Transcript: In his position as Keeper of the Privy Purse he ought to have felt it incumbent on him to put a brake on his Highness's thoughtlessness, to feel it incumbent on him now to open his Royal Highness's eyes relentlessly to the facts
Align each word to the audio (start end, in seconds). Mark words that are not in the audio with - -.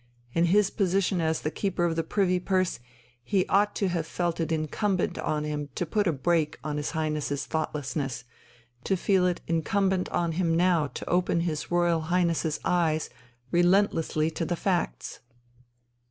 In 0.33 0.45
his 0.45 0.71
position 0.71 1.21
as 1.21 1.47
Keeper 1.53 1.85
of 1.85 1.95
the 1.95 2.01
Privy 2.03 2.39
Purse 2.39 2.79
he 3.23 3.45
ought 3.45 3.75
to 3.75 3.87
have 3.89 4.07
felt 4.07 4.39
it 4.39 4.51
incumbent 4.51 5.19
on 5.19 5.43
him 5.43 5.69
to 5.75 5.85
put 5.85 6.07
a 6.07 6.11
brake 6.11 6.57
on 6.63 6.77
his 6.77 6.89
Highness's 6.97 7.45
thoughtlessness, 7.45 8.23
to 8.83 8.97
feel 8.97 9.27
it 9.27 9.41
incumbent 9.45 10.09
on 10.09 10.31
him 10.31 10.55
now 10.57 10.87
to 10.87 11.07
open 11.07 11.41
his 11.41 11.69
Royal 11.69 12.01
Highness's 12.01 12.59
eyes 12.65 13.11
relentlessly 13.51 14.31
to 14.31 14.43
the 14.43 14.55
facts 14.55 15.19